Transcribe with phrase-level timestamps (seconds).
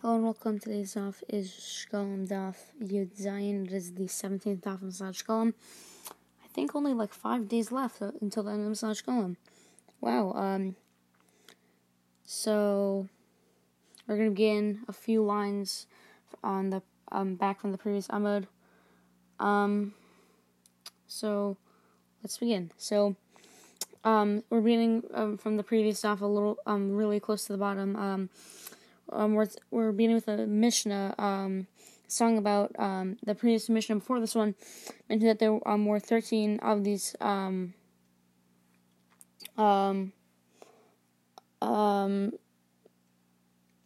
[0.00, 0.60] Hello and welcome.
[0.60, 3.66] Today's daf is Shkalim Daf Yud Zayin.
[3.66, 5.54] It is the 17th daf of Masad Shkalim.
[6.44, 9.34] I think only like five days left uh, until the end of Masad Shkalim.
[10.00, 10.34] Wow.
[10.34, 10.76] Um.
[12.24, 13.08] So
[14.06, 15.88] we're gonna begin a few lines
[16.44, 16.80] on the
[17.10, 18.46] um back from the previous Amud.
[19.40, 19.94] Um.
[21.08, 21.56] So
[22.22, 22.70] let's begin.
[22.76, 23.16] So
[24.04, 27.58] um we're beginning um, from the previous daf a little um really close to the
[27.58, 27.96] bottom.
[27.96, 28.30] Um
[29.12, 31.66] um, we're, we're beginning with a Mishnah um,
[32.06, 34.54] song about um, the previous Mishnah before this one
[35.08, 37.74] mentioned that there um, were 13 of these um,
[39.56, 40.12] um,
[41.60, 42.32] um,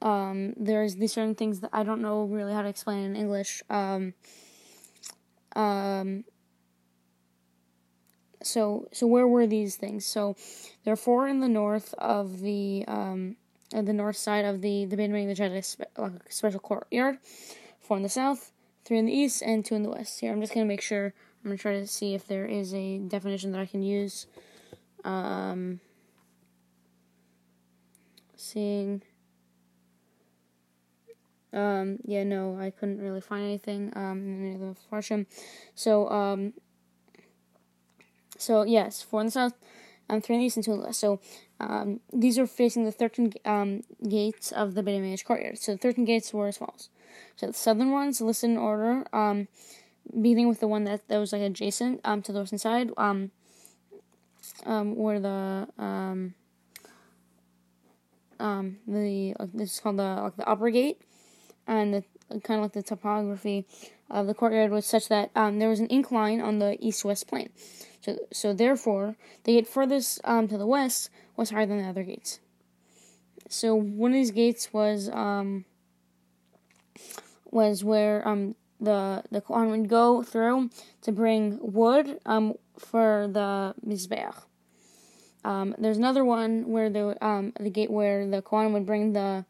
[0.03, 3.63] um, there's these certain things that I don't know really how to explain in English.
[3.71, 4.15] Um,
[5.57, 6.25] um,
[8.43, 10.05] so so where were these things?
[10.05, 10.37] So
[10.85, 13.37] there are four in the north of the um,
[13.75, 17.19] on the north side of the the main ring, had a, spe- like special courtyard.
[17.81, 18.53] Four in the south,
[18.85, 20.21] three in the east, and two in the west.
[20.21, 21.15] Here, I'm just gonna make sure.
[21.45, 24.27] I'm gonna try to see if there is a definition that I can use.
[25.05, 25.81] Um,
[28.37, 29.03] seeing.
[31.53, 35.27] Um, yeah, no, I couldn't really find anything um, in any of the Farshim.
[35.75, 36.55] So, um,
[38.39, 39.55] so yes, four in the south,
[40.09, 41.01] um, three in the east, and two in the west.
[41.01, 41.21] So,
[41.63, 45.59] um, these are facing the 13 um, gates of the Beit courtyard.
[45.59, 46.89] So the 13 gates were as follows.
[47.37, 49.47] So the southern ones listed in order, um,
[50.11, 53.31] beginning with the one that, that was like adjacent um, to the western side, um,
[54.67, 56.35] um, where the um,
[58.41, 61.01] um, the this is called the like the upper gate,
[61.69, 62.05] and the
[62.41, 63.67] kind of like the topography
[64.11, 67.51] of the courtyard was such that um, there was an incline on the east-west plane.
[68.03, 72.03] So, so therefore, the gate furthest um, to the west was higher than the other
[72.03, 72.41] gates.
[73.49, 75.65] So one of these gates was um,
[77.51, 80.71] was where um, the the Kohen would go through
[81.03, 84.43] to bring wood um, for the mizbeach.
[85.45, 89.45] Um, there's another one where the um, the gate where the Kohen would bring the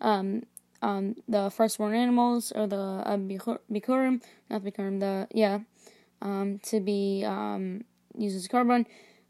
[0.00, 0.44] um,
[0.80, 5.60] um, the firstborn animals or the uh, bikurim, not bikurim, the yeah,
[6.22, 7.84] um, to be um,
[8.18, 8.86] used as korban,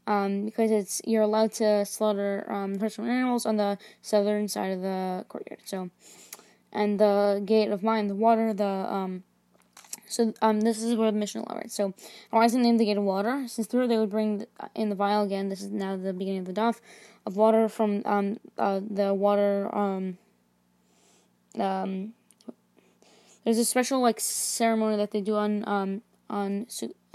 [0.07, 4.81] um, because it's you're allowed to slaughter um, firstborn animals on the southern side of
[4.81, 5.61] the courtyard.
[5.65, 5.89] So,
[6.73, 9.23] and the gate of mine, the water, the um,
[10.07, 11.75] so um, this is where the Mishnah elaborates.
[11.75, 11.93] So,
[12.31, 13.45] why is it named the gate of water?
[13.47, 15.49] Since through they would bring in the vial again.
[15.49, 16.79] This is now the beginning of the daf
[17.25, 20.17] of water from um uh, the water um
[21.57, 22.13] um,
[23.43, 26.65] there's a special like ceremony that they do on um on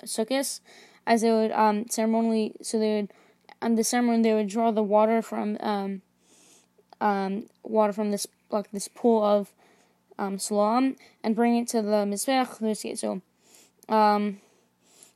[0.05, 0.61] Sukkot,
[1.07, 3.11] as they would um ceremonially so they would
[3.63, 6.03] on the ceremony they would draw the water from um
[7.01, 9.53] um water from this like this pool of
[10.19, 12.99] um Siloam and bring it to the mizbech.
[12.99, 13.21] So
[13.89, 14.41] um,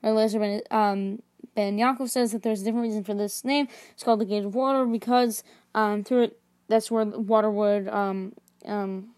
[0.03, 1.22] Eliezer ben um
[1.54, 3.69] Ben Yaakov says that there's a different reason for this name.
[3.93, 5.43] It's called the gate of water because
[5.75, 8.32] um through it that's where the water would um
[8.66, 9.09] um,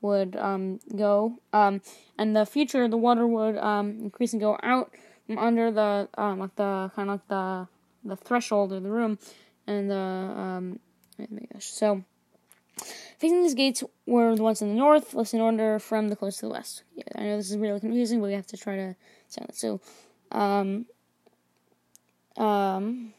[0.00, 1.38] would um, go.
[1.52, 1.82] Um,
[2.18, 4.92] and the future, the water would um, increase and go out
[5.38, 7.68] under the um, like the kind of like the
[8.04, 9.18] the threshold of the room,
[9.66, 10.80] and the um,
[11.20, 11.66] oh my gosh.
[11.66, 12.04] So
[13.18, 16.40] facing these gates were the ones in the north, list in order from the closest
[16.40, 16.82] to the west.
[16.94, 18.96] Yeah, I know this is really confusing, but we have to try to
[19.28, 19.56] sound it.
[19.56, 19.80] So,
[20.32, 20.86] um,
[22.36, 23.12] um,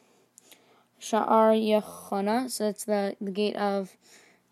[1.00, 3.96] Sha'ar Yechana, so that's the, the gate of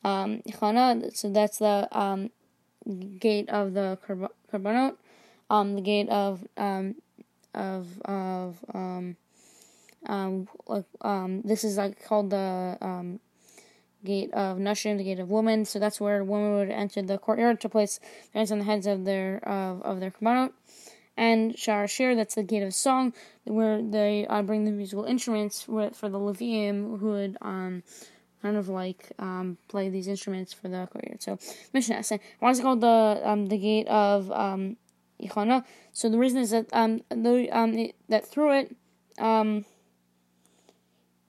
[0.04, 2.30] um, Chana, so that's the um,
[3.20, 3.98] gate of the
[4.52, 4.96] Karbanot,
[5.50, 6.96] um, the gate of um,
[7.54, 9.18] of of um,
[10.06, 10.48] um,
[11.02, 13.20] um, this is like called the um,
[14.04, 15.66] gate of Nashim, the gate of women.
[15.66, 18.00] So that's where women would enter the courtyard to place
[18.34, 20.52] hands on the heads of their of of their Karbanot.
[21.18, 25.64] And Shar Shir, that's the gate of song, where they uh, bring the musical instruments
[25.64, 27.84] for, for the Leviim, who would um,
[28.42, 31.22] kind of like um, play these instruments for the courtyard.
[31.22, 31.38] So
[31.74, 32.22] Mishnah is it
[32.62, 34.78] called the um, the gate of um,
[35.22, 35.64] Ichana?
[35.94, 38.76] So the reason is that um, the, um that through it
[39.20, 39.66] um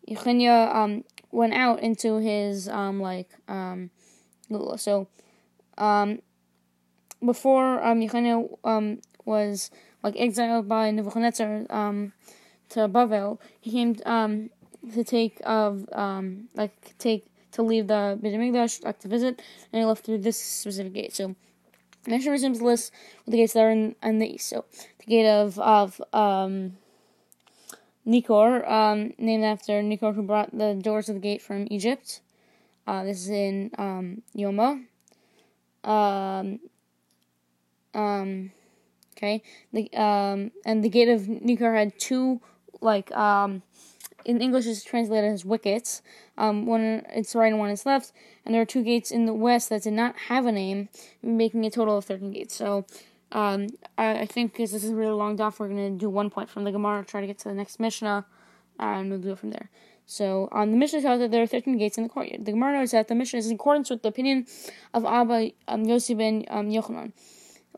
[0.08, 3.90] Yechanya um went out into his um like um
[4.76, 5.06] so
[5.78, 6.20] um
[7.24, 9.70] before um Yechanya um was
[10.02, 12.12] like exiled by Nebuchadnezzar um
[12.70, 14.50] to Bavel, he came um
[14.94, 19.42] to take of um like take to leave the Beit like to visit,
[19.72, 21.12] and he left through this specific gate.
[21.14, 21.34] So,
[22.06, 22.92] Mishnah resumes the list
[23.24, 24.48] with the gates that are in, in the east.
[24.48, 24.64] So,
[24.98, 26.76] the gate of of um,
[28.06, 32.20] Nikor, um, named after Nikor, who brought the doors of the gate from Egypt.
[32.86, 34.84] Uh, this is in um, Yoma.
[35.84, 36.60] um,
[37.94, 38.52] um,
[39.16, 39.42] okay,
[39.72, 42.40] the um, and the gate of Nikar had two
[42.80, 43.62] like um,
[44.24, 46.02] in English is translated as wickets.
[46.40, 48.12] Um, one its right and one its left,
[48.44, 50.88] and there are two gates in the west that did not have a name,
[51.22, 52.54] making a total of thirteen gates.
[52.54, 52.86] So.
[53.32, 56.30] Um, I, I think because this is really long off, we're going to do one
[56.30, 58.26] point from the Gemara, try to get to the next Mishnah,
[58.80, 59.70] and we'll do it from there.
[60.10, 62.44] So, um, the Mishnah tells that there are 13 gates in the courtyard.
[62.44, 64.44] The Gemara knows that the Mishnah is in accordance with the opinion
[64.92, 67.12] of Abba um, Yossi ben um, Yochanan,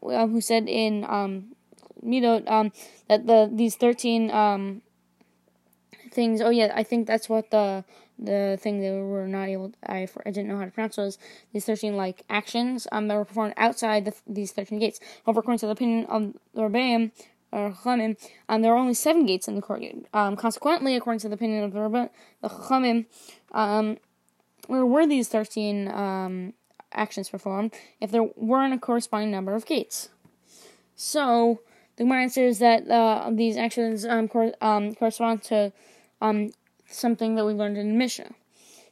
[0.03, 1.55] um, who said in um,
[2.03, 2.73] Midot um,
[3.09, 4.81] that the these 13 um,
[6.13, 6.41] things.
[6.41, 7.85] Oh yeah, I think that's what the
[8.19, 9.73] the thing they were not able.
[9.87, 11.19] I I didn't know how to pronounce was
[11.53, 15.01] these thirteen like actions um that were performed outside the, these thirteen gates.
[15.25, 17.11] However, according to the opinion of the Rebbeim
[17.51, 18.17] or Chachamim,
[18.49, 20.07] um there are only seven gates in the courtyard.
[20.13, 22.11] Um, consequently, according to the opinion of the Rebbe,
[22.43, 23.07] the Chachamim,
[23.53, 23.99] um,
[24.67, 26.55] where were these thirteen um
[26.93, 30.11] actions performed if there weren't a corresponding number of gates?
[30.95, 31.61] So
[31.97, 35.73] the Gemara answers that uh, these actions um, cor- um, correspond to
[36.23, 36.51] um,
[36.87, 38.31] something that we learned in Mishnah.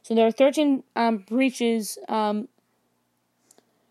[0.03, 2.47] So there are 13 um, breaches um,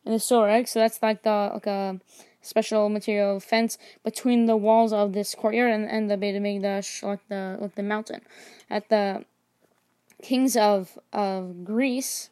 [0.04, 2.00] in the Soreg, so that's like the like a
[2.42, 7.26] special material fence between the walls of this courtyard and, and the Beit HaMikdash, like
[7.28, 8.20] the like the mountain.
[8.68, 9.24] At the
[10.22, 12.30] kings of of Greece,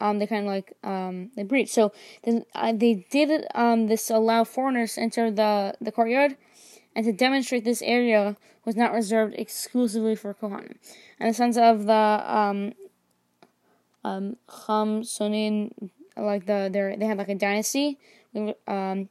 [0.00, 1.72] um, they kind of like um, they breached.
[1.72, 1.92] So
[2.24, 6.36] then, uh, they did um, this allow foreigners to enter the the courtyard,
[6.94, 10.76] and to demonstrate this area was not reserved exclusively for Kohanim.
[11.18, 12.72] And the sons of the um,
[14.04, 17.98] um, Chashmonaim, like the they had like a dynasty.
[18.66, 19.08] Um,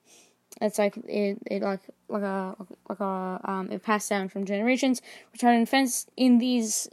[0.59, 2.55] it's like it, it like like a
[2.89, 5.01] like a um it passed down from generations,
[5.31, 6.89] which are fenced in these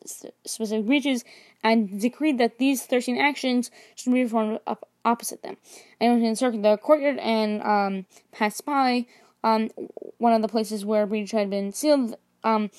[0.46, 1.25] specific breaches,
[1.62, 5.56] and decreed that these thirteen actions should be performed up opposite them.
[6.00, 9.06] Anyone who encircled the courtyard and um passed by
[9.44, 9.70] um
[10.19, 12.70] one of the places where breach had been sealed um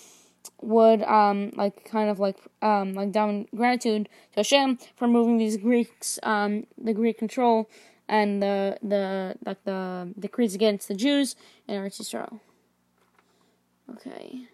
[0.61, 5.57] would um like kind of like um like down gratitude to Hashem for moving these
[5.57, 7.69] Greeks um the Greek control
[8.09, 11.35] and the the like the decrees against the Jews
[11.67, 12.39] in Eretz Yisrael.
[13.95, 14.47] Okay.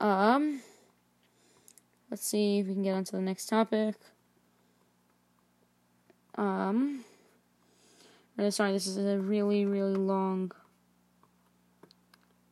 [0.00, 0.60] Um.
[2.10, 3.96] Let's see if we can get on to the next topic.
[6.36, 7.04] Um.
[8.50, 10.52] Sorry, this is a really really long.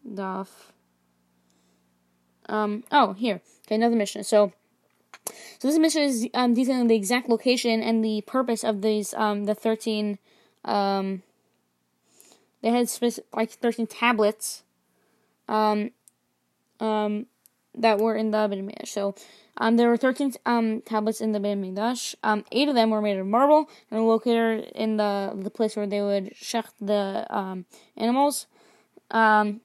[0.07, 0.49] Daf.
[2.49, 2.85] Um.
[2.91, 3.41] Oh, here.
[3.67, 4.25] Okay, another Mishnah.
[4.25, 4.53] So.
[5.59, 9.45] So this Mishnah is um, detailing the exact location and the purpose of these um,
[9.45, 10.19] the thirteen
[10.67, 11.23] um,
[12.61, 14.65] they had specific, like thirteen tablets
[15.49, 15.93] um,
[16.81, 17.27] um,
[17.75, 18.87] that were in the Beit.
[18.87, 19.15] So
[19.57, 22.15] um, there were thirteen um, tablets in the Beit.
[22.23, 25.75] Um, eight of them were made of marble and were located in the the place
[25.75, 27.65] where they would shecht the um,
[27.97, 28.47] animals,
[29.11, 29.63] um,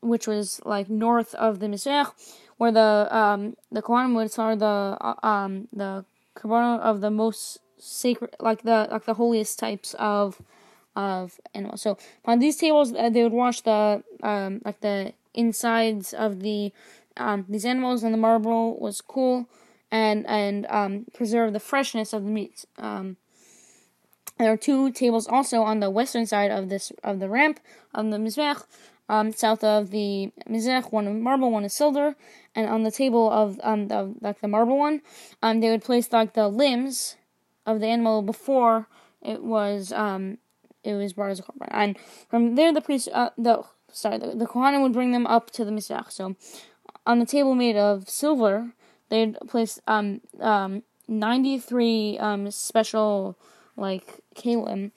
[0.00, 2.12] which was like north of the mizbeach
[2.60, 6.04] where the um the Kohanim would are the uh, um the
[6.36, 10.42] korban of the most sacred, like the like the holiest types of
[10.94, 11.80] of animals.
[11.80, 16.72] So on these tables, uh, they would wash the um like the insides of the
[17.16, 19.46] um these animals, and the marble was cool
[19.90, 22.66] and and um preserve the freshness of the meat.
[22.78, 23.16] Um,
[24.38, 27.58] there are two tables also on the western side of this of the ramp
[27.94, 28.64] of the mizbech,
[29.14, 30.92] um, south of the mizbech.
[30.92, 32.08] One of marble, one is silver,
[32.54, 34.96] and on the table of um the like the marble one,
[35.42, 37.16] um they would place like the limbs
[37.66, 38.76] of the animal before
[39.32, 40.38] it was um
[40.90, 41.98] it was brought as a korban, and
[42.30, 43.54] from there the priest uh, the
[43.92, 46.10] sorry the, the kohanim would bring them up to the mizbeach.
[46.18, 46.36] So
[47.06, 48.72] on the table made of silver,
[49.10, 53.36] they'd place um um ninety three um special
[53.76, 54.92] like kalim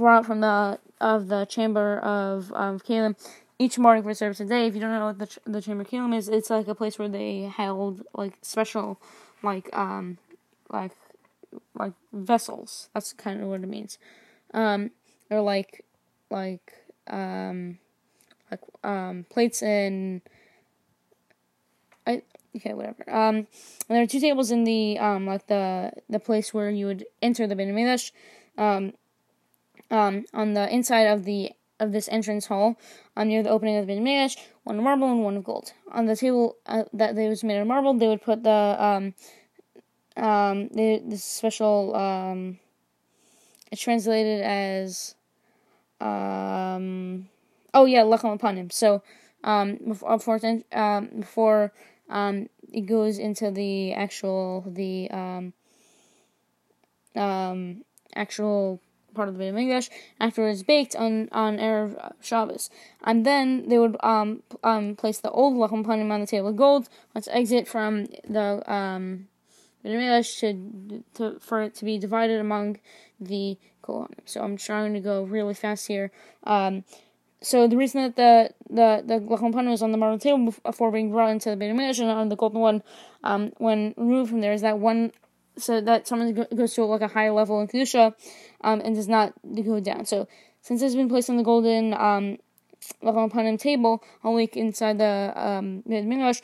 [0.00, 3.14] brought from the of the chamber of of kalim
[3.64, 4.66] each morning for service a day.
[4.66, 7.08] If you don't know what the the chamber kiln is, it's like a place where
[7.08, 9.00] they held like special,
[9.42, 10.18] like um,
[10.70, 10.92] like
[11.74, 12.90] like vessels.
[12.92, 13.98] That's kind of what it means.
[14.52, 14.90] Um,
[15.30, 15.84] or like
[16.30, 16.74] like
[17.08, 17.78] um,
[18.50, 20.20] like um plates and
[22.06, 22.22] I
[22.56, 23.08] okay whatever.
[23.08, 23.46] Um,
[23.88, 27.46] there are two tables in the um like the the place where you would enter
[27.46, 28.12] the Beit
[28.58, 28.92] Um,
[29.90, 32.78] um, on the inside of the of this entrance hall
[33.16, 35.72] um, near the opening of the Beit one of marble and one of gold.
[35.92, 39.14] On the table uh, that they was made of marble, they would put the um,
[40.16, 42.58] um, the, special um,
[43.70, 45.14] it's translated as
[46.00, 47.28] um,
[47.72, 48.72] oh yeah, lachem hapanim.
[48.72, 49.02] So
[49.42, 51.72] um, before before, um, before
[52.08, 55.52] um, it goes into the actual the um,
[57.16, 58.80] um, actual
[59.14, 59.90] part of the Beit Hamikdash
[60.20, 62.70] after it's baked on on erev Shabbos,
[63.02, 66.56] and then they would um um place the old lachem panim on the table of
[66.56, 66.88] gold.
[67.14, 69.28] Let's exit from the um
[69.82, 72.78] Beit Hamikdash to, to for it to be divided among
[73.20, 74.20] the Kohanim.
[74.24, 76.10] So I'm trying to go really fast here.
[76.44, 76.84] Um,
[77.40, 80.90] so the reason that the the the lachem panim was on the marble table before
[80.90, 82.82] being brought into the Beit Hamikdash and on the golden one,
[83.22, 85.12] um, when removed from there, is that one
[85.56, 88.14] so that someone goes to like a higher level in kedusha,
[88.62, 90.04] um, and does not go down.
[90.04, 90.28] So
[90.62, 92.38] since it's been placed on the golden um
[93.02, 96.42] lachem panim table, only inside the um Beit Hamikdash,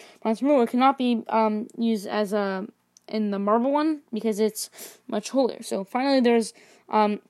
[0.63, 2.67] it cannot be um used as a
[3.09, 4.71] in the marble one because it's
[5.09, 5.63] much holier.
[5.63, 6.53] So finally, there's
[6.89, 7.21] um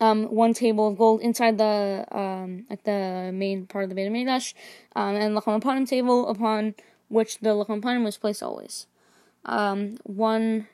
[0.00, 4.10] um, one table of gold inside the um, at the main part of the Beit
[4.10, 4.54] Hamikdash,
[4.96, 6.74] um, and lachem panim table upon
[7.08, 8.86] which the lachem was placed always.
[9.44, 10.66] Um, one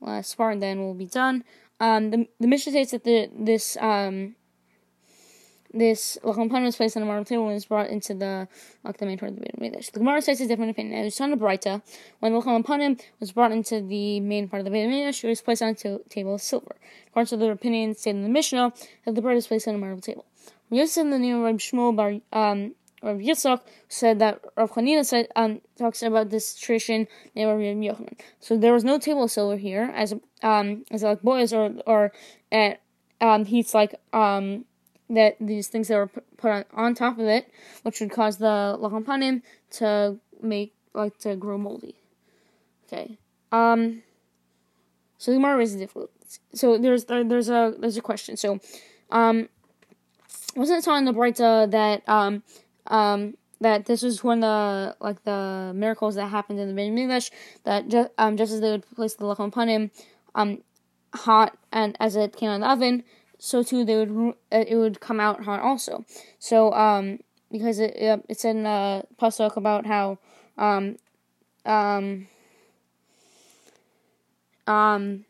[0.00, 1.44] last part, and then we'll be done.
[1.80, 4.34] Um, the the Mishnah states that the this um
[5.72, 8.48] this lachem panim was placed on the marble table and was brought into the
[8.84, 9.92] like the main part of the Beit.
[9.92, 10.98] The Gemara says a different opinion.
[11.00, 11.82] It was on the Braita
[12.20, 15.62] when panim was brought into the main part of the Beit Hamikdash, it was placed
[15.62, 16.76] on a table of silver.
[17.08, 18.72] According to the opinion stated in the Mishnah,
[19.04, 20.24] that the bread is placed on a marble table.
[20.70, 25.28] Yosef in the name of Shmuel Bar um, Rabbi Yitzchak said that Rav Chanina said
[25.36, 27.50] um, talks about this tradition named
[27.84, 28.18] Yochanan.
[28.40, 32.12] So there was no table of silver here, as um as like boys or or
[32.50, 32.80] at
[33.20, 34.64] um heats like um
[35.10, 37.50] that these things that were put on, on top of it,
[37.82, 41.96] which would cause the lachem panim to make like to grow moldy.
[42.86, 43.18] Okay.
[43.52, 44.02] Um.
[45.18, 46.10] So the Gemara raises difficult.
[46.54, 48.36] So there's there, there's a there's a question.
[48.36, 48.60] So,
[49.10, 49.48] um,
[50.54, 52.42] wasn't it telling the Braita that um
[52.88, 56.96] um that this was one of the like the miracles that happened in the Beit
[56.96, 57.30] English
[57.64, 59.90] that just um just as they would place the lachem panim
[60.34, 60.62] um
[61.14, 63.04] hot and as it came out of the oven
[63.38, 66.04] so too they would uh, it would come out hot also.
[66.38, 67.94] So um because it
[68.28, 70.18] it's in uh pasuk about how
[70.58, 70.96] um
[71.64, 72.26] um
[74.66, 75.24] um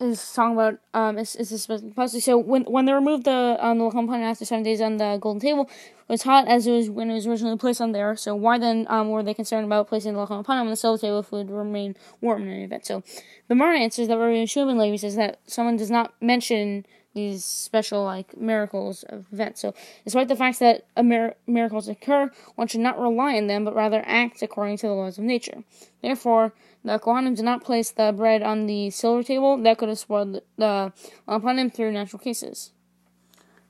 [0.00, 3.78] is song about um is is this pasuk so when when they removed the um
[3.78, 6.90] the component after seven days on the golden table it was hot as it was
[6.90, 9.88] when it was originally placed on there so why then um were they concerned about
[9.88, 12.86] placing the component on the silver table if it would remain warm in any event?
[12.86, 13.02] So
[13.48, 18.04] the Mara answers that Rabbi Shulman Levi says that someone does not mention these special
[18.04, 19.60] like miracles of events.
[19.60, 19.74] So,
[20.04, 24.02] despite the fact that mir- miracles occur, one should not rely on them, but rather
[24.06, 25.64] act according to the laws of nature.
[26.02, 26.52] Therefore,
[26.84, 30.40] the Kohanim did not place the bread on the silver table that could have spoiled
[30.56, 30.92] the
[31.26, 32.72] upon him through natural cases.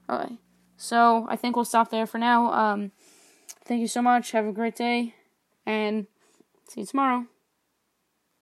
[0.08, 0.38] Alright,
[0.76, 2.52] so I think we'll stop there for now.
[2.52, 2.92] Um,
[3.64, 4.32] thank you so much.
[4.32, 5.14] Have a great day,
[5.64, 6.06] and
[6.68, 7.26] see you tomorrow.